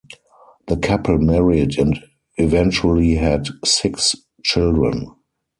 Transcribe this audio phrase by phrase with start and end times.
[0.65, 1.99] The couple married and
[2.37, 5.11] eventually had six children.